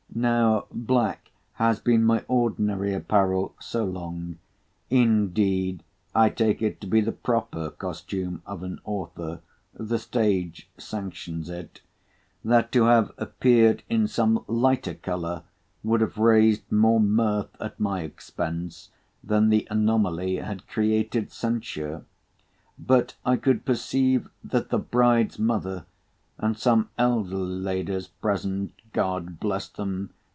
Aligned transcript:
Now 0.13 0.67
black 0.73 1.31
has 1.53 1.79
been 1.79 2.03
my 2.03 2.25
ordinary 2.27 2.93
apparel 2.93 3.55
so 3.61 3.85
long—indeed 3.85 5.83
I 6.13 6.29
take 6.29 6.61
it 6.61 6.81
to 6.81 6.85
be 6.87 6.99
the 6.99 7.13
proper 7.13 7.69
costume 7.71 8.41
of 8.45 8.61
an 8.61 8.81
author—the 8.83 9.97
stage 9.97 10.67
sanctions 10.77 11.49
it—that 11.49 12.71
to 12.73 12.83
have 12.83 13.13
appeared 13.17 13.83
in 13.89 14.07
some 14.09 14.43
lighter 14.49 14.95
colour 14.95 15.43
would 15.81 16.01
have 16.01 16.17
raised 16.17 16.69
more 16.71 16.99
mirth 16.99 17.55
at 17.61 17.79
my 17.79 18.01
expense, 18.01 18.89
than 19.23 19.47
the 19.49 19.65
anomaly 19.71 20.35
had 20.35 20.67
created 20.67 21.31
censure. 21.31 22.03
But 22.77 23.15
I 23.25 23.37
could 23.37 23.63
perceive 23.65 24.29
that 24.43 24.69
the 24.71 24.77
bride's 24.77 25.39
mother, 25.39 25.85
and 26.43 26.57
some 26.57 26.89
elderly 26.97 27.35
ladies 27.59 28.07
present 28.07 28.71
(God 28.93 29.39
bless 29.39 29.67
them!) 29.67 30.09